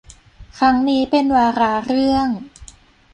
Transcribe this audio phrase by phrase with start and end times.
[0.57, 2.27] ครั้งนี้เป็นวาระเรื่อง